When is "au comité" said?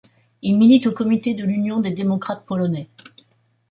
0.87-1.35